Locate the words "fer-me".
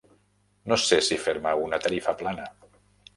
1.25-1.51